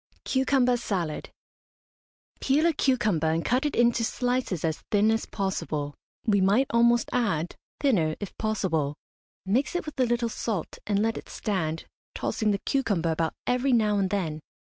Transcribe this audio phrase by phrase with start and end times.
[0.25, 1.29] CUCUMBER SALAD.
[2.39, 5.93] Peel a cucumber and cut it into slices as thin as possible.
[6.25, 8.95] We might almost add, thinner if possible.
[9.45, 11.85] Mix it with a little salt, and let it stand,
[12.15, 14.39] tossing the cucumber about every now and then.